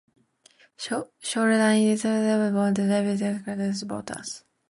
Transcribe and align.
Shoreline 0.77 1.89
has 1.91 2.01
had 2.01 2.23
strong 2.23 2.39
support 2.39 2.39
with 2.39 2.53
bond 2.55 2.79
and 2.79 2.89
levy 2.89 3.07
measures 3.09 3.43
from 3.43 3.57
the 3.59 3.67
district's 3.67 3.81
voters. 3.83 4.43